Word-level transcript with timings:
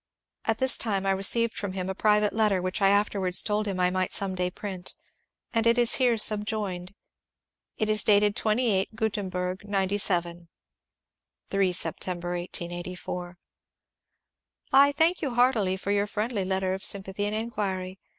At 0.45 0.57
this 0.57 0.79
time 0.79 1.05
I 1.05 1.11
received 1.11 1.53
from 1.53 1.73
him 1.73 1.87
a 1.87 1.93
private 1.93 2.33
letter 2.33 2.59
which 2.59 2.81
I 2.81 2.89
afterwards 2.89 3.43
told 3.43 3.67
him 3.67 3.79
I 3.79 3.91
might 3.91 4.11
some 4.11 4.33
day 4.33 4.49
print, 4.49 4.95
and 5.53 5.67
it 5.67 5.77
is 5.77 5.97
here 5.97 6.17
subjoined: 6.17 6.95
it 7.77 7.87
is 7.87 8.03
dated 8.03 8.35
23 8.35 8.95
Gutemberg 8.95 9.63
97 9.63 10.49
(3 11.51 11.71
Sept. 11.71 12.07
1884):— 12.07 13.37
I 14.73 14.91
thank 14.91 15.21
you 15.21 15.35
heartily 15.35 15.77
for 15.77 15.91
your 15.91 16.07
friendly 16.07 16.45
letter 16.45 16.73
of 16.73 16.83
sympathy 16.83 17.25
and 17.27 17.35
inquiry. 17.35 17.99